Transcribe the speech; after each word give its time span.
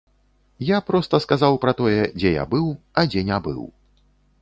Я 0.69 0.77
проста 0.87 1.19
сказаў 1.25 1.59
пра 1.67 1.71
тое, 1.83 2.01
дзе 2.17 2.35
я 2.43 2.49
быў 2.57 2.67
а 2.99 3.09
дзе 3.13 3.27
не 3.33 3.43
быў. 3.51 3.63